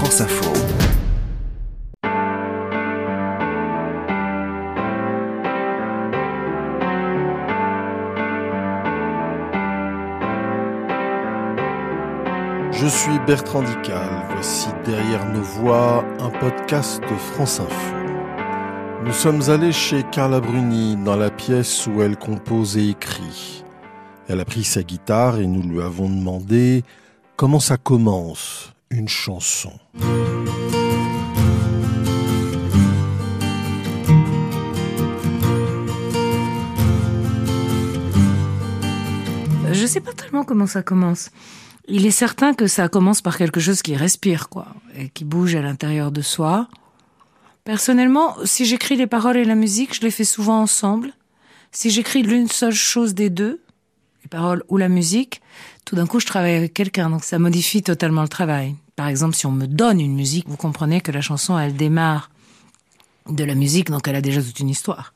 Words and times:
France 0.00 0.22
Info. 0.22 0.50
Je 12.72 12.86
suis 12.86 13.18
Bertrand 13.26 13.60
Dical. 13.60 14.08
Voici 14.30 14.68
Derrière 14.86 15.26
nos 15.26 15.42
voix, 15.42 16.02
un 16.18 16.30
podcast 16.30 17.02
de 17.02 17.16
France 17.34 17.60
Info. 17.60 17.94
Nous 19.04 19.12
sommes 19.12 19.50
allés 19.50 19.72
chez 19.72 20.02
Carla 20.04 20.40
Bruni 20.40 20.96
dans 20.96 21.16
la 21.16 21.28
pièce 21.28 21.86
où 21.86 22.00
elle 22.00 22.16
compose 22.16 22.78
et 22.78 22.88
écrit. 22.88 23.64
Elle 24.28 24.40
a 24.40 24.46
pris 24.46 24.64
sa 24.64 24.82
guitare 24.82 25.40
et 25.40 25.46
nous 25.46 25.62
lui 25.62 25.82
avons 25.82 26.08
demandé 26.08 26.84
comment 27.36 27.60
ça 27.60 27.76
commence 27.76 28.72
une 28.90 29.08
chanson. 29.08 29.72
Je 39.72 39.86
sais 39.86 40.00
pas 40.00 40.12
tellement 40.12 40.44
comment 40.44 40.66
ça 40.66 40.82
commence. 40.82 41.30
Il 41.86 42.04
est 42.04 42.10
certain 42.10 42.52
que 42.54 42.66
ça 42.66 42.88
commence 42.88 43.22
par 43.22 43.38
quelque 43.38 43.60
chose 43.60 43.82
qui 43.82 43.94
respire, 43.96 44.48
quoi, 44.48 44.74
et 44.96 45.08
qui 45.08 45.24
bouge 45.24 45.54
à 45.54 45.62
l'intérieur 45.62 46.10
de 46.10 46.20
soi. 46.20 46.68
Personnellement, 47.64 48.36
si 48.44 48.64
j'écris 48.64 48.96
les 48.96 49.06
paroles 49.06 49.36
et 49.36 49.44
la 49.44 49.54
musique, 49.54 49.94
je 49.94 50.00
les 50.00 50.10
fais 50.10 50.24
souvent 50.24 50.60
ensemble. 50.60 51.12
Si 51.70 51.90
j'écris 51.90 52.22
l'une 52.22 52.48
seule 52.48 52.74
chose 52.74 53.14
des 53.14 53.30
deux, 53.30 53.62
les 54.22 54.28
paroles 54.28 54.64
ou 54.68 54.76
la 54.76 54.88
musique, 54.88 55.40
tout 55.84 55.96
d'un 55.96 56.06
coup, 56.06 56.20
je 56.20 56.26
travaille 56.26 56.54
avec 56.54 56.74
quelqu'un, 56.74 57.10
donc 57.10 57.24
ça 57.24 57.38
modifie 57.38 57.82
totalement 57.82 58.22
le 58.22 58.28
travail. 58.28 58.76
Par 59.00 59.08
exemple, 59.08 59.34
si 59.34 59.46
on 59.46 59.50
me 59.50 59.64
donne 59.64 59.98
une 59.98 60.14
musique, 60.14 60.46
vous 60.46 60.58
comprenez 60.58 61.00
que 61.00 61.10
la 61.10 61.22
chanson, 61.22 61.58
elle 61.58 61.74
démarre 61.74 62.30
de 63.30 63.44
la 63.44 63.54
musique, 63.54 63.88
donc 63.88 64.06
elle 64.06 64.14
a 64.14 64.20
déjà 64.20 64.42
toute 64.42 64.60
une 64.60 64.68
histoire. 64.68 65.14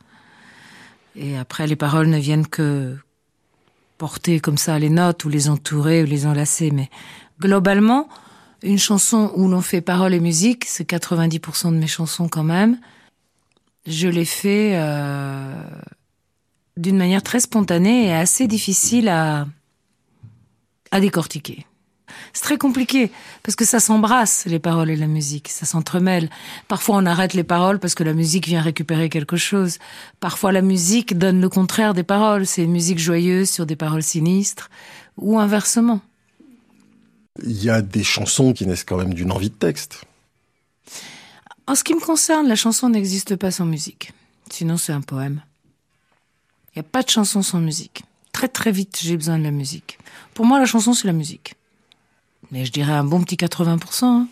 Et 1.17 1.37
après, 1.37 1.67
les 1.67 1.77
paroles 1.77 2.09
ne 2.09 2.17
viennent 2.17 2.47
que 2.47 2.97
porter 3.99 4.41
comme 4.41 4.57
ça 4.57 4.79
les 4.79 4.89
notes 4.89 5.27
ou 5.27 5.29
les 5.29 5.51
entourer 5.51 6.03
ou 6.03 6.07
les 6.07 6.25
enlacer. 6.25 6.71
Mais 6.71 6.89
globalement, 7.43 8.09
une 8.63 8.79
chanson 8.79 9.31
où 9.37 9.49
l'on 9.49 9.61
fait 9.61 9.83
paroles 9.83 10.15
et 10.15 10.21
musique, 10.21 10.65
c'est 10.65 10.89
90% 10.89 11.73
de 11.73 11.77
mes 11.77 11.87
chansons 11.87 12.29
quand 12.29 12.43
même. 12.43 12.79
Je 13.87 14.09
les 14.09 14.25
fais 14.25 14.77
euh, 14.77 15.63
d'une 16.79 16.97
manière 16.97 17.23
très 17.23 17.41
spontanée 17.41 18.07
et 18.07 18.15
assez 18.15 18.47
difficile 18.47 19.11
à, 19.11 19.47
à 20.91 21.01
décortiquer. 21.01 21.67
C'est 22.33 22.43
très 22.43 22.59
compliqué 22.59 23.11
parce 23.43 23.57
que 23.57 23.65
ça 23.65 23.81
s'embrasse 23.81 24.45
les 24.47 24.59
paroles 24.59 24.91
et 24.91 24.97
la 24.97 25.07
musique, 25.07 25.49
ça 25.49 25.67
s'entremêle. 25.67 26.31
Parfois 26.69 26.97
on 26.97 27.07
arrête 27.07 27.35
les 27.35 27.45
paroles 27.45 27.79
parce 27.79 27.95
que 27.95 28.05
la 28.05 28.13
musique 28.13 28.47
vient 28.47 28.61
récupérer 28.63 29.09
quelque 29.09 29.37
chose. 29.37 29.79
Parfois 30.21 30.53
la 30.53 30.63
musique 30.63 31.17
donne 31.19 31.41
le 31.41 31.49
contraire 31.49 31.95
des 31.95 32.03
paroles, 32.03 32.47
c'est 32.47 32.65
une 32.65 32.73
musique 32.73 32.99
joyeuse 32.99 33.51
sur 33.51 33.67
des 33.67 33.77
paroles 33.77 34.03
sinistres 34.03 34.71
ou 35.17 35.39
inversement. 35.39 36.01
Il 37.43 37.63
y 37.63 37.71
a 37.71 37.83
des 37.83 38.05
chansons 38.05 38.53
qui 38.53 38.67
naissent 38.67 38.85
quand 38.85 38.99
même 38.99 39.15
d'une 39.15 39.33
envie 39.33 39.51
de 39.51 39.55
texte. 39.55 40.05
En 41.67 41.75
ce 41.75 41.83
qui 41.83 41.95
me 41.95 42.01
concerne, 42.01 42.47
la 42.47 42.57
chanson 42.57 42.89
n'existe 42.89 43.37
pas 43.37 43.51
sans 43.51 43.65
musique. 43.65 44.13
Sinon, 44.51 44.77
c'est 44.77 44.93
un 44.93 45.01
poème. 45.01 45.43
Il 46.69 46.79
n'y 46.79 46.81
a 46.81 46.89
pas 46.89 47.03
de 47.03 47.09
chanson 47.09 47.43
sans 47.43 47.61
musique. 47.61 48.03
Très 48.33 48.49
très 48.49 48.71
vite, 48.71 48.99
j'ai 49.01 49.17
besoin 49.17 49.39
de 49.39 49.45
la 49.45 49.51
musique. 49.51 49.99
Pour 50.35 50.45
moi, 50.45 50.59
la 50.59 50.67
chanson, 50.67 50.93
c'est 50.93 51.07
la 51.07 51.13
musique. 51.13 51.55
Mais 52.55 52.65
je 52.65 52.71
dirais 52.71 52.93
un 52.93 53.03
bon 53.03 53.21
petit 53.21 53.35
80%. 53.35 54.05
Hein. 54.05 54.29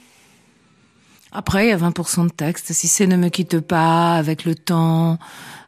Après, 1.33 1.67
il 1.67 1.71
y 1.71 1.73
a 1.73 1.77
20% 1.77 2.27
de 2.27 2.31
texte. 2.31 2.73
Si 2.73 2.87
c'est 2.87 3.09
ne 3.09 3.17
me 3.17 3.31
quitte 3.31 3.59
pas, 3.59 4.15
avec 4.15 4.45
le 4.45 4.55
temps, 4.55 5.19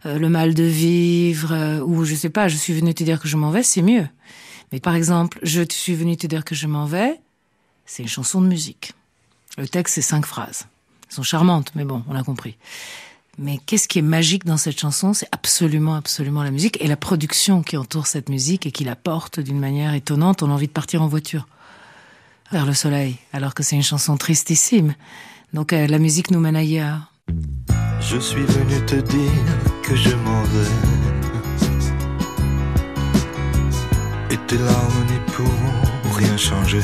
euh, 0.06 0.20
le 0.20 0.28
mal 0.28 0.54
de 0.54 0.62
vivre, 0.62 1.52
euh, 1.52 1.80
ou 1.80 2.04
je 2.04 2.14
sais 2.14 2.30
pas, 2.30 2.46
je 2.46 2.56
suis 2.56 2.72
venu 2.72 2.94
te 2.94 3.02
dire 3.02 3.18
que 3.18 3.26
je 3.26 3.36
m'en 3.36 3.50
vais, 3.50 3.64
c'est 3.64 3.82
mieux. 3.82 4.06
Mais 4.70 4.78
par 4.78 4.94
exemple, 4.94 5.40
je 5.42 5.62
suis 5.68 5.96
venu 5.96 6.16
te 6.16 6.28
dire 6.28 6.44
que 6.44 6.54
je 6.54 6.68
m'en 6.68 6.84
vais, 6.84 7.20
c'est 7.86 8.04
une 8.04 8.08
chanson 8.08 8.40
de 8.40 8.46
musique. 8.46 8.92
Le 9.58 9.66
texte, 9.66 9.96
c'est 9.96 10.02
cinq 10.02 10.24
phrases. 10.24 10.68
Elles 11.08 11.14
sont 11.16 11.24
charmantes, 11.24 11.72
mais 11.74 11.84
bon, 11.84 12.04
on 12.08 12.14
a 12.14 12.22
compris. 12.22 12.56
Mais 13.36 13.58
qu'est-ce 13.66 13.88
qui 13.88 13.98
est 13.98 14.02
magique 14.02 14.44
dans 14.44 14.58
cette 14.58 14.78
chanson? 14.78 15.12
C'est 15.12 15.28
absolument, 15.32 15.96
absolument 15.96 16.44
la 16.44 16.52
musique 16.52 16.80
et 16.80 16.86
la 16.86 16.96
production 16.96 17.64
qui 17.64 17.76
entoure 17.76 18.06
cette 18.06 18.28
musique 18.28 18.64
et 18.64 18.70
qui 18.70 18.84
la 18.84 18.94
porte 18.94 19.40
d'une 19.40 19.58
manière 19.58 19.92
étonnante. 19.92 20.44
On 20.44 20.50
a 20.52 20.54
envie 20.54 20.68
de 20.68 20.72
partir 20.72 21.02
en 21.02 21.08
voiture 21.08 21.48
vers 22.50 22.66
le 22.66 22.74
soleil, 22.74 23.16
alors 23.32 23.54
que 23.54 23.62
c'est 23.62 23.76
une 23.76 23.82
chanson 23.82 24.16
tristissime. 24.16 24.94
Donc 25.52 25.72
euh, 25.72 25.86
la 25.86 25.98
musique 25.98 26.30
nous 26.30 26.40
mène 26.40 26.56
ailleurs. 26.56 27.12
Je 28.00 28.18
suis 28.18 28.44
venu 28.44 28.84
te 28.86 28.96
dire 28.96 29.30
que 29.82 29.96
je 29.96 30.14
m'en 30.16 30.42
vais. 30.42 30.70
Et 34.30 34.36
tes 34.46 34.58
larmes 34.58 35.04
n'y 35.10 35.32
pourront 35.32 36.12
rien 36.16 36.36
changer. 36.36 36.82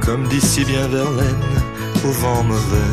Comme 0.00 0.26
d'ici 0.28 0.64
bien 0.64 0.88
Verlaine, 0.88 1.44
au 2.04 2.10
vent 2.10 2.42
mauvais. 2.42 2.92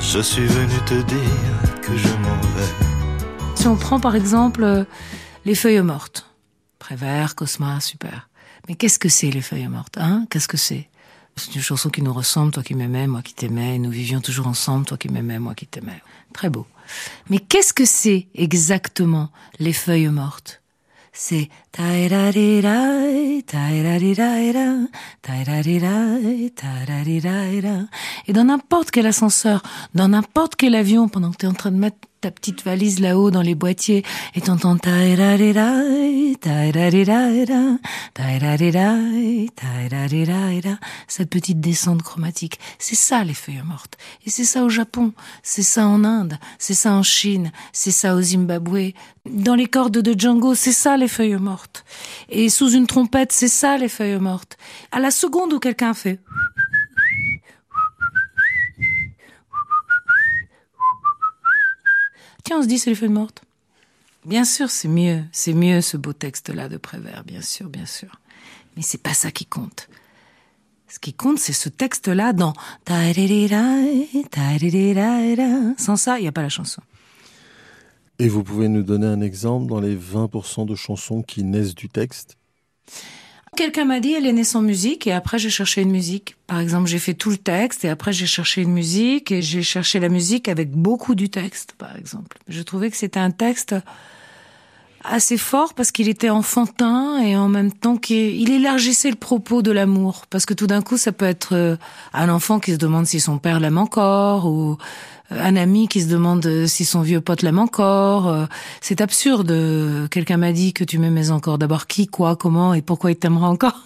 Je 0.00 0.20
suis 0.20 0.46
venu 0.46 0.74
te 0.86 0.94
dire 0.94 1.80
que 1.82 1.96
je 1.96 2.08
m'en 2.08 2.40
vais. 2.56 2.72
Si 3.54 3.68
on 3.68 3.76
prend 3.76 4.00
par 4.00 4.16
exemple 4.16 4.64
euh, 4.64 4.84
les 5.44 5.54
feuilles 5.54 5.82
mortes, 5.82 6.26
Prévert, 6.78 7.34
Cosma, 7.34 7.80
super. 7.80 8.28
Mais 8.68 8.74
qu'est-ce 8.74 8.98
que 8.98 9.08
c'est 9.08 9.30
les 9.30 9.40
feuilles 9.40 9.68
mortes 9.68 9.96
hein? 9.98 10.26
Qu'est-ce 10.30 10.48
que 10.48 10.56
c'est? 10.56 10.88
C'est 11.36 11.54
une 11.54 11.62
chanson 11.62 11.90
qui 11.90 12.02
nous 12.02 12.12
ressemble, 12.12 12.52
toi 12.52 12.62
qui 12.62 12.74
m'aimais, 12.74 13.06
moi 13.06 13.22
qui 13.22 13.34
t'aimais, 13.34 13.78
nous 13.78 13.90
vivions 13.90 14.20
toujours 14.20 14.46
ensemble, 14.46 14.86
toi 14.86 14.96
qui 14.96 15.08
m'aimais, 15.08 15.38
moi 15.38 15.54
qui 15.54 15.66
t'aimais. 15.66 16.00
Très 16.32 16.48
beau. 16.48 16.66
Mais 17.28 17.38
qu'est-ce 17.38 17.72
que 17.72 17.84
c'est 17.84 18.28
exactement 18.34 19.30
les 19.58 19.72
feuilles 19.72 20.08
mortes? 20.08 20.60
C'est 21.12 21.48
et 28.26 28.32
dans 28.32 28.44
n'importe 28.44 28.90
quel 28.90 29.06
ascenseur, 29.06 29.62
dans 29.94 30.08
n'importe 30.08 30.56
quel 30.56 30.74
avion, 30.74 31.08
pendant 31.08 31.30
que 31.30 31.36
tu 31.36 31.46
es 31.46 31.48
en 31.48 31.54
train 31.54 31.70
de 31.70 31.76
mettre 31.76 31.98
ta 32.24 32.30
petite 32.30 32.64
valise 32.64 33.00
là-haut 33.00 33.30
dans 33.30 33.42
les 33.42 33.54
boîtiers 33.54 34.02
et 34.34 34.40
t'entends 34.40 34.78
cette 41.06 41.28
petite 41.28 41.60
descente 41.60 42.02
chromatique. 42.02 42.58
C'est 42.78 42.94
ça 42.94 43.24
les 43.24 43.34
feuilles 43.34 43.62
mortes. 43.66 43.98
Et 44.24 44.30
c'est 44.30 44.44
ça 44.44 44.64
au 44.64 44.70
Japon, 44.70 45.12
c'est 45.42 45.62
ça 45.62 45.86
en 45.86 46.02
Inde, 46.02 46.38
c'est 46.58 46.72
ça 46.72 46.94
en 46.94 47.02
Chine, 47.02 47.52
c'est 47.74 47.90
ça 47.90 48.14
au 48.14 48.22
Zimbabwe. 48.22 48.94
Dans 49.28 49.54
les 49.54 49.66
cordes 49.66 49.98
de 49.98 50.18
Django, 50.18 50.54
c'est 50.54 50.72
ça 50.72 50.96
les 50.96 51.08
feuilles 51.08 51.36
mortes. 51.36 51.84
Et 52.30 52.48
sous 52.48 52.70
une 52.70 52.86
trompette, 52.86 53.32
c'est 53.32 53.48
ça 53.48 53.76
les 53.76 53.90
feuilles 53.90 54.18
mortes. 54.18 54.56
À 54.92 54.98
la 54.98 55.10
seconde 55.10 55.52
où 55.52 55.58
quelqu'un 55.58 55.92
fait 55.92 56.20
Tiens, 62.44 62.58
on 62.58 62.62
se 62.62 62.68
dit 62.68 62.78
c'est 62.78 62.90
les 62.90 62.96
feuilles 62.96 63.08
mortes. 63.08 63.42
Bien 64.26 64.44
sûr, 64.44 64.70
c'est 64.70 64.88
mieux, 64.88 65.24
c'est 65.32 65.54
mieux 65.54 65.80
ce 65.80 65.96
beau 65.96 66.12
texte-là 66.12 66.68
de 66.68 66.76
Prévert, 66.76 67.24
bien 67.24 67.42
sûr, 67.42 67.68
bien 67.68 67.86
sûr. 67.86 68.20
Mais 68.76 68.82
c'est 68.82 69.02
pas 69.02 69.14
ça 69.14 69.30
qui 69.30 69.46
compte. 69.46 69.88
Ce 70.88 70.98
qui 70.98 71.12
compte, 71.12 71.38
c'est 71.38 71.52
ce 71.52 71.68
texte-là 71.68 72.32
dans 72.32 72.52
Sans 75.78 75.96
ça, 75.96 76.18
il 76.18 76.22
n'y 76.22 76.28
a 76.28 76.32
pas 76.32 76.42
la 76.42 76.48
chanson. 76.48 76.82
Et 78.18 78.28
vous 78.28 78.44
pouvez 78.44 78.68
nous 78.68 78.82
donner 78.82 79.06
un 79.06 79.20
exemple 79.20 79.66
dans 79.66 79.80
les 79.80 79.96
20% 79.96 80.66
de 80.66 80.74
chansons 80.74 81.22
qui 81.22 81.42
naissent 81.42 81.74
du 81.74 81.88
texte? 81.88 82.36
Quelqu'un 83.56 83.84
m'a 83.84 84.00
dit, 84.00 84.12
elle 84.12 84.26
est 84.26 84.32
née 84.32 84.44
sans 84.44 84.62
musique, 84.62 85.06
et 85.06 85.12
après 85.12 85.38
j'ai 85.38 85.50
cherché 85.50 85.80
une 85.80 85.90
musique. 85.90 86.36
Par 86.46 86.58
exemple, 86.58 86.88
j'ai 86.88 86.98
fait 86.98 87.14
tout 87.14 87.30
le 87.30 87.36
texte, 87.36 87.84
et 87.84 87.88
après 87.88 88.12
j'ai 88.12 88.26
cherché 88.26 88.62
une 88.62 88.72
musique, 88.72 89.30
et 89.30 89.42
j'ai 89.42 89.62
cherché 89.62 90.00
la 90.00 90.08
musique 90.08 90.48
avec 90.48 90.70
beaucoup 90.70 91.14
du 91.14 91.28
texte, 91.28 91.74
par 91.78 91.96
exemple. 91.96 92.38
Je 92.48 92.62
trouvais 92.62 92.90
que 92.90 92.96
c'était 92.96 93.20
un 93.20 93.30
texte 93.30 93.74
assez 95.04 95.36
fort 95.36 95.74
parce 95.74 95.92
qu'il 95.92 96.08
était 96.08 96.30
enfantin 96.30 97.18
et 97.22 97.36
en 97.36 97.48
même 97.48 97.72
temps 97.72 97.96
qu'il 97.96 98.50
élargissait 98.50 99.10
le 99.10 99.16
propos 99.16 99.62
de 99.62 99.70
l'amour. 99.70 100.24
Parce 100.30 100.46
que 100.46 100.54
tout 100.54 100.66
d'un 100.66 100.82
coup, 100.82 100.96
ça 100.96 101.12
peut 101.12 101.26
être 101.26 101.54
euh, 101.54 101.76
un 102.12 102.28
enfant 102.28 102.58
qui 102.58 102.72
se 102.72 102.78
demande 102.78 103.06
si 103.06 103.20
son 103.20 103.38
père 103.38 103.60
l'aime 103.60 103.78
encore 103.78 104.46
ou 104.46 104.78
euh, 105.32 105.42
un 105.42 105.56
ami 105.56 105.88
qui 105.88 106.02
se 106.02 106.08
demande 106.08 106.44
euh, 106.46 106.66
si 106.66 106.84
son 106.84 107.02
vieux 107.02 107.20
pote 107.20 107.42
l'aime 107.42 107.58
encore. 107.58 108.48
C'est 108.80 109.00
absurde. 109.00 110.08
Quelqu'un 110.10 110.38
m'a 110.38 110.52
dit 110.52 110.72
que 110.72 110.84
tu 110.84 110.98
m'aimais 110.98 111.30
encore. 111.30 111.58
D'abord 111.58 111.86
qui, 111.86 112.06
quoi, 112.06 112.36
comment 112.36 112.74
et 112.74 112.82
pourquoi 112.82 113.10
il 113.10 113.16
t'aimera 113.16 113.48
encore? 113.48 113.76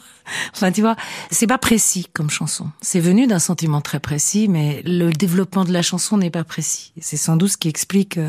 Enfin, 0.55 0.71
tu 0.71 0.83
vois, 0.83 0.95
c'est 1.31 1.47
pas 1.47 1.57
précis 1.57 2.07
comme 2.13 2.29
chanson. 2.29 2.67
C'est 2.83 3.01
venu 3.01 3.27
d'un 3.27 3.39
sentiment 3.39 3.81
très 3.81 3.99
précis, 3.99 4.47
mais 4.47 4.83
le 4.85 5.11
développement 5.11 5.65
de 5.65 5.73
la 5.73 5.81
chanson 5.81 6.19
n'est 6.19 6.29
pas 6.29 6.45
précis. 6.45 6.93
C'est 7.01 7.17
sans 7.17 7.39
doute 7.39 7.53
ce 7.53 7.57
qui 7.57 7.69
explique 7.69 8.21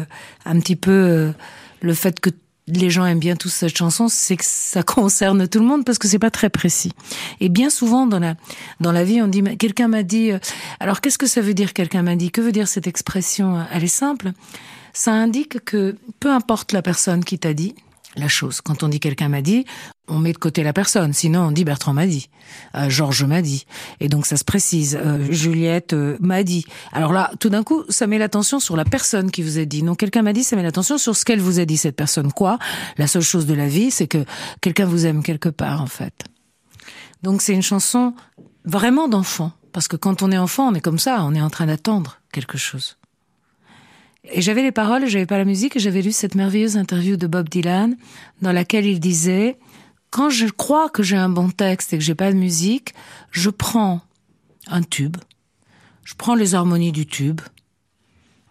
un 0.45 0.59
petit 0.61 0.77
peu 0.77 1.33
le 1.81 1.93
fait 1.93 2.21
que 2.21 2.29
les 2.69 2.89
gens 2.89 3.05
aiment 3.05 3.19
bien 3.19 3.35
tous 3.35 3.49
cette 3.49 3.77
chanson, 3.77 4.07
c'est 4.07 4.37
que 4.37 4.45
ça 4.45 4.83
concerne 4.83 5.47
tout 5.47 5.59
le 5.59 5.65
monde 5.65 5.85
parce 5.85 5.97
que 5.97 6.07
c'est 6.07 6.19
pas 6.19 6.31
très 6.31 6.49
précis. 6.49 6.91
Et 7.39 7.49
bien 7.49 7.69
souvent 7.69 8.05
dans 8.07 8.19
la 8.19 8.35
dans 8.79 8.91
la 8.91 9.03
vie, 9.03 9.21
on 9.21 9.27
dit 9.27 9.43
quelqu'un 9.57 9.87
m'a 9.87 10.03
dit. 10.03 10.31
euh, 10.31 10.39
Alors 10.79 11.01
qu'est-ce 11.01 11.17
que 11.17 11.27
ça 11.27 11.41
veut 11.41 11.53
dire 11.53 11.73
Quelqu'un 11.73 12.03
m'a 12.03 12.15
dit? 12.15 12.31
Que 12.31 12.41
veut 12.41 12.51
dire 12.51 12.67
cette 12.67 12.87
expression? 12.87 13.65
Elle 13.71 13.83
est 13.83 13.87
simple. 13.87 14.31
Ça 14.93 15.11
indique 15.11 15.63
que 15.65 15.95
peu 16.19 16.31
importe 16.31 16.71
la 16.71 16.81
personne 16.81 17.23
qui 17.23 17.39
t'a 17.39 17.53
dit 17.53 17.75
la 18.15 18.27
chose. 18.27 18.61
Quand 18.61 18.83
on 18.83 18.87
dit 18.89 18.99
quelqu'un 18.99 19.29
m'a 19.29 19.41
dit, 19.41 19.65
on 20.09 20.19
met 20.19 20.33
de 20.33 20.37
côté 20.37 20.63
la 20.63 20.73
personne. 20.73 21.13
Sinon, 21.13 21.41
on 21.41 21.51
dit 21.51 21.63
Bertrand 21.63 21.93
m'a 21.93 22.07
dit, 22.07 22.29
euh, 22.75 22.89
Georges 22.89 23.23
m'a 23.23 23.41
dit. 23.41 23.65
Et 23.99 24.09
donc 24.09 24.25
ça 24.25 24.37
se 24.37 24.43
précise. 24.43 24.99
Euh, 25.01 25.25
Juliette 25.31 25.93
euh, 25.93 26.17
m'a 26.19 26.43
dit. 26.43 26.65
Alors 26.91 27.13
là, 27.13 27.31
tout 27.39 27.49
d'un 27.49 27.63
coup, 27.63 27.83
ça 27.89 28.07
met 28.07 28.17
l'attention 28.17 28.59
sur 28.59 28.75
la 28.75 28.85
personne 28.85 29.31
qui 29.31 29.41
vous 29.41 29.57
a 29.57 29.65
dit. 29.65 29.83
Non, 29.83 29.95
quelqu'un 29.95 30.21
m'a 30.21 30.33
dit, 30.33 30.43
ça 30.43 30.55
met 30.55 30.63
l'attention 30.63 30.97
sur 30.97 31.15
ce 31.15 31.25
qu'elle 31.25 31.39
vous 31.39 31.59
a 31.59 31.65
dit 31.65 31.77
cette 31.77 31.95
personne. 31.95 32.31
Quoi? 32.31 32.59
La 32.97 33.07
seule 33.07 33.21
chose 33.21 33.45
de 33.45 33.53
la 33.53 33.67
vie, 33.67 33.91
c'est 33.91 34.07
que 34.07 34.25
quelqu'un 34.61 34.85
vous 34.85 35.05
aime 35.05 35.23
quelque 35.23 35.49
part, 35.49 35.81
en 35.81 35.87
fait. 35.87 36.25
Donc 37.23 37.41
c'est 37.41 37.53
une 37.53 37.61
chanson 37.61 38.13
vraiment 38.65 39.07
d'enfant. 39.07 39.51
Parce 39.71 39.87
que 39.87 39.95
quand 39.95 40.23
on 40.23 40.31
est 40.31 40.37
enfant, 40.37 40.67
on 40.69 40.73
est 40.73 40.81
comme 40.81 40.99
ça, 40.99 41.23
on 41.23 41.35
est 41.35 41.41
en 41.41 41.49
train 41.49 41.67
d'attendre 41.67 42.19
quelque 42.31 42.57
chose. 42.57 42.97
Et 44.31 44.41
j'avais 44.41 44.63
les 44.63 44.71
paroles, 44.71 45.07
j'avais 45.07 45.25
pas 45.25 45.37
la 45.37 45.45
musique, 45.45 45.75
et 45.75 45.79
j'avais 45.79 46.01
lu 46.01 46.11
cette 46.11 46.35
merveilleuse 46.35 46.75
interview 46.77 47.15
de 47.17 47.27
Bob 47.27 47.47
Dylan, 47.49 47.95
dans 48.41 48.51
laquelle 48.51 48.85
il 48.85 48.99
disait, 48.99 49.57
quand 50.09 50.29
je 50.29 50.47
crois 50.47 50.89
que 50.89 51.03
j'ai 51.03 51.17
un 51.17 51.29
bon 51.29 51.49
texte 51.49 51.93
et 51.93 51.97
que 51.97 52.03
j'ai 52.03 52.15
pas 52.15 52.31
de 52.31 52.37
musique, 52.37 52.93
je 53.31 53.49
prends 53.49 54.01
un 54.67 54.81
tube, 54.81 55.17
je 56.03 56.15
prends 56.15 56.35
les 56.35 56.55
harmonies 56.55 56.91
du 56.91 57.05
tube, 57.05 57.41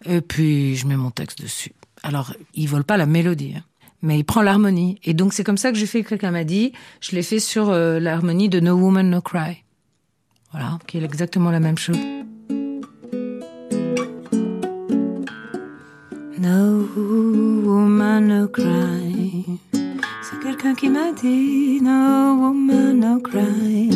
et 0.05 0.21
puis 0.21 0.75
je 0.75 0.87
mets 0.87 0.97
mon 0.97 1.11
texte 1.11 1.41
dessus. 1.41 1.73
Alors, 2.03 2.33
il 2.53 2.67
vole 2.67 2.85
pas 2.85 2.97
la 2.97 3.05
mélodie, 3.05 3.55
hein, 3.57 3.63
mais 4.01 4.19
il 4.19 4.23
prend 4.23 4.41
l'harmonie. 4.41 4.99
Et 5.03 5.13
donc 5.13 5.33
c'est 5.33 5.43
comme 5.43 5.57
ça 5.57 5.71
que 5.71 5.77
j'ai 5.77 5.85
fait, 5.85 6.03
quelqu'un 6.03 6.31
m'a 6.31 6.45
dit, 6.45 6.71
je 7.01 7.15
l'ai 7.15 7.23
fait 7.23 7.39
sur 7.39 7.69
euh, 7.69 7.99
l'harmonie 7.99 8.49
de 8.49 8.59
No 8.59 8.75
Woman 8.75 9.09
No 9.09 9.21
Cry. 9.21 9.63
Voilà, 10.51 10.79
qui 10.87 10.97
est 10.97 11.03
exactement 11.03 11.51
la 11.51 11.59
même 11.59 11.77
chose. 11.77 11.99
No 16.39 16.87
woman 16.95 18.27
no 18.27 18.47
cry. 18.47 19.59
C'est 20.31 20.39
quelqu'un 20.41 20.75
qui 20.75 20.89
m'a 20.89 21.11
dit 21.11 21.81
no 21.81 22.35
woman 22.35 22.99
no 22.99 23.19
cry. 23.19 23.89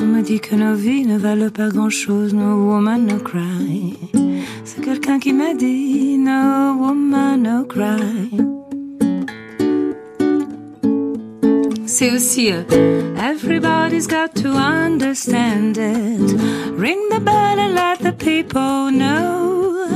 On 0.00 0.06
m'a 0.06 0.20
dit 0.20 0.40
que 0.40 0.56
nos 0.56 0.74
vies 0.74 1.06
ne 1.06 1.16
valent 1.16 1.50
pas 1.50 1.68
grand 1.68 1.90
chose. 1.90 2.34
No 2.34 2.56
woman 2.56 3.06
no 3.06 3.18
cry. 3.18 3.94
C'est 4.64 4.84
quelqu'un 4.84 5.20
qui 5.20 5.32
m'a 5.32 5.54
dit 5.54 6.18
no 6.18 6.74
woman 6.74 7.40
no 7.40 7.64
cry. 7.64 8.61
Everybody's 12.02 14.08
got 14.08 14.34
to 14.34 14.48
understand 14.48 15.78
it. 15.78 16.32
Ring 16.72 17.08
the 17.10 17.20
bell 17.20 17.60
and 17.60 17.76
let 17.76 18.00
the 18.00 18.12
people 18.12 18.90
know. 18.90 19.86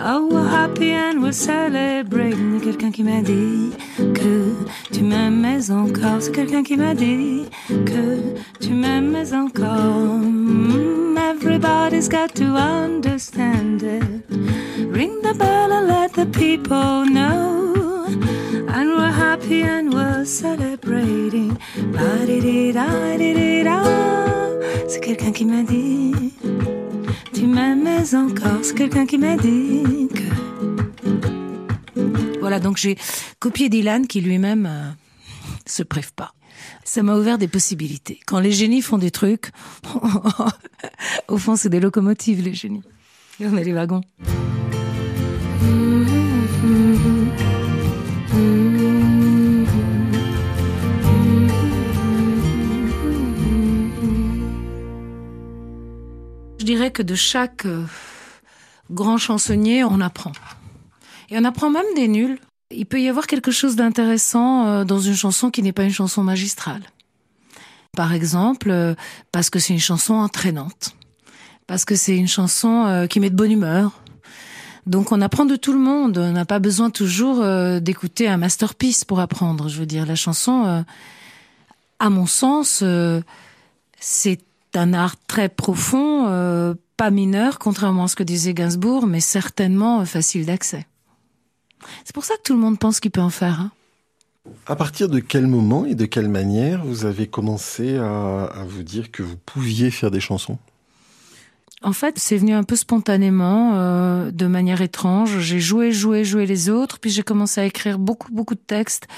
Oh, 0.00 0.28
we're 0.32 0.48
happy 0.48 0.92
and 0.92 1.22
we're 1.22 1.32
celebrating. 1.32 2.58
Quelqu'un 2.58 2.90
qui 2.90 3.02
m'a 3.02 3.20
dit 3.20 3.70
que 4.14 4.54
tu 4.92 5.02
m'aimes 5.02 5.60
encore. 5.68 6.22
C'est 6.22 6.32
quelqu'un 6.32 6.62
qui 6.62 6.78
m'a 6.78 6.94
dit 6.94 7.44
que 7.68 8.34
tu 8.58 8.72
m'aimes 8.72 9.34
encore. 9.34 10.20
Mm, 10.22 11.18
Everybody's 11.18 12.08
got 12.08 12.34
to 12.34 12.56
understand 12.56 13.82
it. 13.82 14.02
Ring 14.88 15.20
the 15.20 15.34
bell 15.34 15.70
and 15.70 15.86
let 15.86 16.14
the 16.14 16.24
people 16.24 17.04
know. 17.04 17.52
And 19.52 19.60
we're 19.60 19.60
happy 19.60 19.62
and 19.62 19.92
we're 19.92 20.24
celebrating. 20.24 21.56
Ba-di-di-da-di-di-da. 21.92 23.82
C'est 24.88 25.00
quelqu'un 25.00 25.32
qui 25.32 25.44
m'a 25.44 25.62
dit 25.62 26.32
Tu 27.32 27.46
m'aimais 27.46 28.14
encore. 28.14 28.62
C'est 28.62 28.74
quelqu'un 28.74 29.04
qui 29.06 29.18
m'a 29.18 29.36
dit 29.36 30.08
que. 30.08 30.22
Voilà, 32.40 32.60
donc 32.60 32.78
j'ai 32.78 32.96
copié 33.38 33.68
Dylan 33.68 34.06
qui 34.06 34.20
lui-même 34.20 34.66
euh, 34.66 34.90
se 35.66 35.82
prive 35.82 36.12
pas. 36.14 36.34
Ça 36.84 37.02
m'a 37.02 37.16
ouvert 37.16 37.38
des 37.38 37.48
possibilités. 37.48 38.20
Quand 38.26 38.40
les 38.40 38.52
génies 38.52 38.82
font 38.82 38.98
des 38.98 39.10
trucs, 39.10 39.50
au 41.28 41.38
fond, 41.38 41.56
c'est 41.56 41.68
des 41.68 41.80
locomotives, 41.80 42.42
les 42.42 42.54
génies. 42.54 42.82
Et 43.40 43.46
on 43.46 43.56
est 43.56 43.64
les 43.64 43.72
wagons. 43.72 44.02
Je 56.62 56.64
dirais 56.64 56.92
que 56.92 57.02
de 57.02 57.16
chaque 57.16 57.66
euh, 57.66 57.84
grand 58.88 59.18
chansonnier, 59.18 59.82
on 59.82 60.00
apprend. 60.00 60.30
Et 61.28 61.36
on 61.36 61.42
apprend 61.42 61.70
même 61.70 61.92
des 61.96 62.06
nuls. 62.06 62.38
Il 62.70 62.86
peut 62.86 63.00
y 63.00 63.08
avoir 63.08 63.26
quelque 63.26 63.50
chose 63.50 63.74
d'intéressant 63.74 64.68
euh, 64.68 64.84
dans 64.84 65.00
une 65.00 65.16
chanson 65.16 65.50
qui 65.50 65.60
n'est 65.64 65.72
pas 65.72 65.82
une 65.82 65.90
chanson 65.90 66.22
magistrale. 66.22 66.82
Par 67.96 68.12
exemple, 68.12 68.70
euh, 68.70 68.94
parce 69.32 69.50
que 69.50 69.58
c'est 69.58 69.72
une 69.72 69.80
chanson 69.80 70.14
entraînante. 70.14 70.94
Parce 71.66 71.84
que 71.84 71.96
c'est 71.96 72.16
une 72.16 72.28
chanson 72.28 73.08
qui 73.10 73.18
met 73.18 73.30
de 73.30 73.34
bonne 73.34 73.50
humeur. 73.50 74.00
Donc 74.86 75.10
on 75.10 75.20
apprend 75.20 75.46
de 75.46 75.56
tout 75.56 75.72
le 75.72 75.80
monde. 75.80 76.16
On 76.16 76.30
n'a 76.30 76.44
pas 76.44 76.60
besoin 76.60 76.90
toujours 76.90 77.44
d'écouter 77.80 78.28
un 78.28 78.36
masterpiece 78.36 79.04
pour 79.04 79.18
apprendre. 79.18 79.68
Je 79.68 79.80
veux 79.80 79.86
dire, 79.86 80.06
la 80.06 80.14
chanson, 80.14 80.84
à 81.98 82.10
mon 82.10 82.26
sens, 82.26 82.84
c'est 83.98 84.38
un 84.76 84.92
art 84.92 85.16
très 85.26 85.48
profond, 85.48 86.26
euh, 86.28 86.74
pas 86.96 87.10
mineur, 87.10 87.58
contrairement 87.58 88.04
à 88.04 88.08
ce 88.08 88.16
que 88.16 88.22
disait 88.22 88.54
Gainsbourg, 88.54 89.06
mais 89.06 89.20
certainement 89.20 90.00
euh, 90.00 90.04
facile 90.04 90.46
d'accès. 90.46 90.86
C'est 92.04 92.14
pour 92.14 92.24
ça 92.24 92.34
que 92.36 92.42
tout 92.42 92.54
le 92.54 92.60
monde 92.60 92.78
pense 92.78 93.00
qu'il 93.00 93.10
peut 93.10 93.20
en 93.20 93.30
faire. 93.30 93.60
Hein. 93.60 93.70
À 94.66 94.76
partir 94.76 95.08
de 95.08 95.20
quel 95.20 95.46
moment 95.46 95.84
et 95.84 95.94
de 95.94 96.04
quelle 96.04 96.28
manière 96.28 96.84
vous 96.84 97.04
avez 97.04 97.26
commencé 97.26 97.96
à 97.96 98.64
vous 98.66 98.82
dire 98.82 99.12
que 99.12 99.22
vous 99.22 99.36
pouviez 99.36 99.90
faire 99.90 100.10
des 100.10 100.20
chansons? 100.20 100.58
En 101.84 101.92
fait, 101.92 102.18
c'est 102.18 102.36
venu 102.36 102.52
un 102.54 102.62
peu 102.62 102.76
spontanément, 102.76 103.72
euh, 103.74 104.30
de 104.30 104.46
manière 104.46 104.82
étrange. 104.82 105.40
J'ai 105.40 105.58
joué, 105.58 105.90
joué, 105.90 106.24
joué 106.24 106.46
les 106.46 106.70
autres, 106.70 106.98
puis 107.00 107.10
j'ai 107.10 107.22
commencé 107.22 107.60
à 107.60 107.64
écrire 107.64 107.98
beaucoup, 107.98 108.32
beaucoup 108.32 108.54
de 108.54 108.60
textes. 108.64 109.08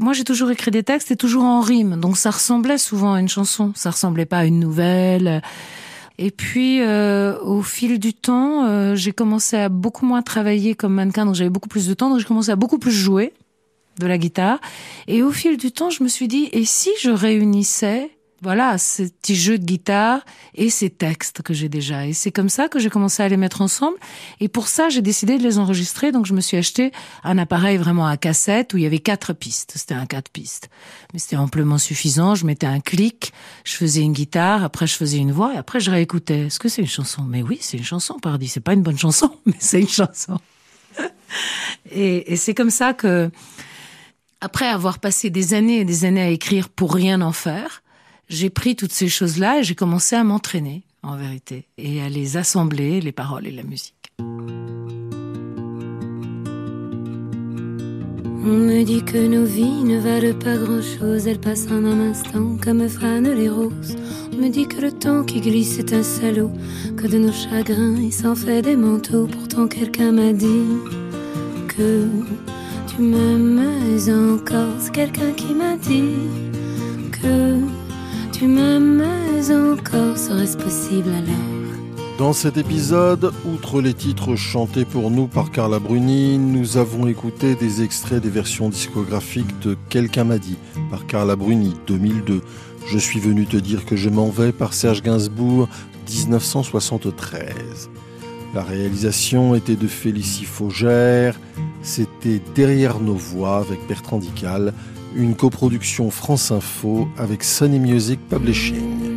Moi, 0.00 0.12
j'ai 0.12 0.24
toujours 0.24 0.50
écrit 0.50 0.70
des 0.70 0.82
textes 0.82 1.10
et 1.10 1.16
toujours 1.16 1.44
en 1.44 1.60
rime, 1.60 2.00
donc 2.00 2.16
ça 2.16 2.30
ressemblait 2.30 2.78
souvent 2.78 3.14
à 3.14 3.20
une 3.20 3.28
chanson. 3.28 3.72
Ça 3.76 3.90
ressemblait 3.90 4.26
pas 4.26 4.38
à 4.38 4.44
une 4.44 4.58
nouvelle. 4.58 5.42
Et 6.18 6.32
puis, 6.32 6.80
euh, 6.82 7.38
au 7.40 7.62
fil 7.62 8.00
du 8.00 8.12
temps, 8.12 8.66
euh, 8.66 8.96
j'ai 8.96 9.12
commencé 9.12 9.56
à 9.56 9.68
beaucoup 9.68 10.04
moins 10.04 10.22
travailler 10.22 10.74
comme 10.74 10.94
mannequin, 10.94 11.24
donc 11.24 11.36
j'avais 11.36 11.50
beaucoup 11.50 11.68
plus 11.68 11.86
de 11.86 11.94
temps, 11.94 12.10
donc 12.10 12.18
j'ai 12.18 12.24
commencé 12.24 12.50
à 12.50 12.56
beaucoup 12.56 12.78
plus 12.78 12.90
jouer 12.90 13.32
de 13.98 14.06
la 14.06 14.18
guitare. 14.18 14.60
Et 15.06 15.22
au 15.22 15.30
fil 15.30 15.56
du 15.56 15.70
temps, 15.70 15.90
je 15.90 16.02
me 16.02 16.08
suis 16.08 16.26
dit, 16.26 16.48
et 16.52 16.64
si 16.64 16.90
je 17.00 17.10
réunissais, 17.10 18.10
voilà, 18.40 18.78
ce 18.78 19.02
petit 19.02 19.34
jeu 19.34 19.58
de 19.58 19.64
guitare 19.64 20.20
et 20.54 20.70
ces 20.70 20.90
textes 20.90 21.42
que 21.42 21.52
j'ai 21.52 21.68
déjà. 21.68 22.06
Et 22.06 22.12
c'est 22.12 22.30
comme 22.30 22.48
ça 22.48 22.68
que 22.68 22.78
j'ai 22.78 22.88
commencé 22.88 23.22
à 23.22 23.28
les 23.28 23.36
mettre 23.36 23.62
ensemble. 23.62 23.96
Et 24.40 24.48
pour 24.48 24.68
ça, 24.68 24.88
j'ai 24.88 25.02
décidé 25.02 25.38
de 25.38 25.42
les 25.42 25.58
enregistrer. 25.58 26.12
Donc, 26.12 26.26
je 26.26 26.34
me 26.34 26.40
suis 26.40 26.56
acheté 26.56 26.92
un 27.24 27.36
appareil 27.36 27.78
vraiment 27.78 28.06
à 28.06 28.16
cassette 28.16 28.74
où 28.74 28.76
il 28.76 28.84
y 28.84 28.86
avait 28.86 29.00
quatre 29.00 29.32
pistes. 29.32 29.72
C'était 29.74 29.94
un 29.94 30.06
quatre 30.06 30.30
pistes. 30.30 30.70
Mais 31.12 31.18
c'était 31.18 31.36
amplement 31.36 31.78
suffisant. 31.78 32.36
Je 32.36 32.46
mettais 32.46 32.66
un 32.66 32.78
clic, 32.78 33.32
je 33.64 33.74
faisais 33.74 34.02
une 34.02 34.12
guitare, 34.12 34.62
après 34.62 34.86
je 34.86 34.94
faisais 34.94 35.18
une 35.18 35.32
voix 35.32 35.54
et 35.54 35.58
après 35.58 35.80
je 35.80 35.90
réécoutais. 35.90 36.46
Est-ce 36.46 36.60
que 36.60 36.68
c'est 36.68 36.82
une 36.82 36.88
chanson? 36.88 37.22
Mais 37.22 37.42
oui, 37.42 37.58
c'est 37.60 37.76
une 37.76 37.84
chanson, 37.84 38.20
pardi. 38.20 38.46
C'est 38.46 38.60
pas 38.60 38.74
une 38.74 38.82
bonne 38.82 38.98
chanson, 38.98 39.32
mais 39.46 39.54
c'est 39.58 39.80
une 39.80 39.88
chanson. 39.88 40.38
et 41.90 42.36
c'est 42.36 42.54
comme 42.54 42.70
ça 42.70 42.94
que, 42.94 43.30
après 44.40 44.68
avoir 44.68 45.00
passé 45.00 45.28
des 45.30 45.54
années 45.54 45.80
et 45.80 45.84
des 45.84 46.04
années 46.04 46.22
à 46.22 46.28
écrire 46.28 46.68
pour 46.68 46.94
rien 46.94 47.20
en 47.20 47.32
faire, 47.32 47.82
j'ai 48.28 48.50
pris 48.50 48.76
toutes 48.76 48.92
ces 48.92 49.08
choses-là 49.08 49.60
et 49.60 49.62
j'ai 49.62 49.74
commencé 49.74 50.16
à 50.16 50.24
m'entraîner, 50.24 50.82
en 51.02 51.16
vérité, 51.16 51.66
et 51.78 52.02
à 52.02 52.08
les 52.08 52.36
assembler, 52.36 53.00
les 53.00 53.12
paroles 53.12 53.46
et 53.46 53.50
la 53.50 53.62
musique. 53.62 53.94
On 58.50 58.56
me 58.56 58.82
dit 58.82 59.02
que 59.02 59.26
nos 59.26 59.44
vies 59.44 59.84
ne 59.84 59.98
valent 59.98 60.38
pas 60.38 60.56
grand-chose, 60.56 61.26
elles 61.26 61.40
passent 61.40 61.66
en 61.70 61.84
un 61.84 62.10
instant 62.10 62.56
comme 62.62 62.88
fanent 62.88 63.34
les 63.34 63.48
roses. 63.48 63.96
On 64.32 64.36
me 64.36 64.48
dit 64.48 64.66
que 64.66 64.80
le 64.80 64.92
temps 64.92 65.22
qui 65.24 65.40
glisse 65.40 65.78
est 65.78 65.92
un 65.92 66.02
salaud, 66.02 66.50
que 66.96 67.06
de 67.06 67.18
nos 67.18 67.32
chagrins 67.32 67.96
il 67.96 68.12
s'en 68.12 68.34
fait 68.34 68.62
des 68.62 68.76
manteaux. 68.76 69.26
Pourtant 69.26 69.66
quelqu'un 69.66 70.12
m'a 70.12 70.32
dit 70.32 70.64
que 71.66 72.06
tu 72.86 73.02
m'aimais 73.02 74.10
encore. 74.10 74.74
C'est 74.78 74.92
quelqu'un 74.92 75.32
qui 75.32 75.52
m'a 75.54 75.76
dit 75.76 76.14
que 77.10 77.77
tu 78.38 78.46
m'aimais 78.46 79.50
encore. 79.50 80.16
Serait-ce 80.16 80.56
possible 80.56 81.08
alors 81.10 82.16
Dans 82.18 82.32
cet 82.32 82.56
épisode, 82.56 83.32
outre 83.44 83.80
les 83.80 83.94
titres 83.94 84.36
chantés 84.36 84.84
pour 84.84 85.10
nous 85.10 85.26
par 85.26 85.50
Carla 85.50 85.78
Bruni, 85.78 86.38
nous 86.38 86.76
avons 86.76 87.08
écouté 87.08 87.56
des 87.56 87.82
extraits 87.82 88.22
des 88.22 88.30
versions 88.30 88.68
discographiques 88.68 89.58
de 89.60 89.76
Quelqu'un 89.88 90.24
m'a 90.24 90.38
dit 90.38 90.56
par 90.90 91.06
Carla 91.06 91.34
Bruni 91.34 91.74
2002. 91.86 92.42
Je 92.86 92.98
suis 92.98 93.20
venu 93.20 93.46
te 93.46 93.56
dire 93.56 93.84
que 93.84 93.96
je 93.96 94.08
m'en 94.08 94.28
vais 94.28 94.52
par 94.52 94.72
Serge 94.72 95.02
Gainsbourg 95.02 95.68
1973. 96.08 97.90
La 98.54 98.62
réalisation 98.62 99.54
était 99.54 99.76
de 99.76 99.88
Félicie 99.88 100.44
Faugère. 100.44 101.38
C'était 101.82 102.40
Derrière 102.54 103.00
nos 103.00 103.14
voix 103.14 103.58
avec 103.58 103.80
Bertrand 103.88 104.18
Dical, 104.18 104.72
une 105.14 105.34
coproduction 105.34 106.10
France 106.10 106.50
Info 106.50 107.08
avec 107.16 107.42
Sony 107.44 107.78
Music 107.78 108.20
Publishing. 108.28 109.07